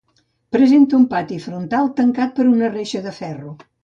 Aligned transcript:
Presenta 0.55 0.95
un 0.99 1.03
pati 1.11 1.37
frontal 1.43 1.89
tancat 1.99 2.33
per 2.39 2.47
una 2.53 2.71
reixa 2.73 3.03
de 3.05 3.15
ferro. 3.19 3.55